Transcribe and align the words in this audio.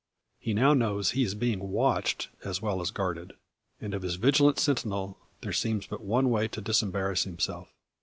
He 0.39 0.55
now 0.55 0.73
knows 0.73 1.11
he 1.11 1.21
is 1.21 1.35
being 1.35 1.69
watched, 1.69 2.29
as 2.43 2.59
well 2.59 2.81
as 2.81 2.89
guarded. 2.89 3.33
And 3.79 3.93
of 3.93 4.01
his 4.01 4.15
vigilant 4.15 4.57
sentinel 4.57 5.19
there 5.41 5.53
seems 5.53 5.85
but 5.85 6.01
one 6.01 6.31
way 6.31 6.47
to 6.47 6.59
disembarrass 6.59 7.25
himself. 7.25 7.71